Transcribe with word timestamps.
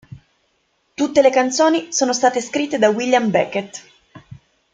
Tutte 0.95 1.21
le 1.21 1.29
canzoni 1.29 1.93
sono 1.93 2.11
state 2.11 2.41
scritte 2.41 2.79
da 2.79 2.89
William 2.89 3.29
Beckett. 3.29 3.83